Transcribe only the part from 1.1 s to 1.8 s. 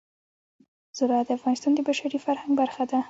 د افغانستان د